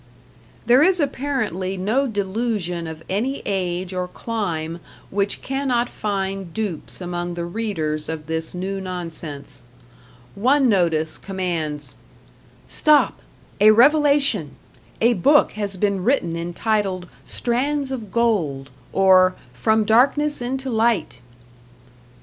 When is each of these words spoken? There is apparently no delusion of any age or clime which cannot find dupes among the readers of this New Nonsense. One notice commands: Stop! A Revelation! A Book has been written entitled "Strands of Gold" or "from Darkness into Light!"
There 0.65 0.81
is 0.81 0.99
apparently 0.99 1.77
no 1.77 2.07
delusion 2.07 2.87
of 2.87 3.03
any 3.07 3.43
age 3.45 3.93
or 3.93 4.07
clime 4.07 4.79
which 5.11 5.43
cannot 5.43 5.89
find 5.89 6.51
dupes 6.55 7.01
among 7.01 7.35
the 7.35 7.45
readers 7.45 8.09
of 8.09 8.25
this 8.25 8.55
New 8.55 8.81
Nonsense. 8.81 9.61
One 10.33 10.67
notice 10.67 11.19
commands: 11.19 11.93
Stop! 12.65 13.19
A 13.59 13.69
Revelation! 13.69 14.55
A 15.01 15.13
Book 15.13 15.51
has 15.51 15.77
been 15.77 16.03
written 16.03 16.35
entitled 16.35 17.07
"Strands 17.23 17.91
of 17.91 18.11
Gold" 18.11 18.71
or 18.91 19.35
"from 19.53 19.85
Darkness 19.85 20.41
into 20.41 20.71
Light!" 20.71 21.19